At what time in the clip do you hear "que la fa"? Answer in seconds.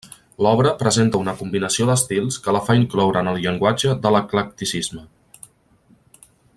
2.47-2.77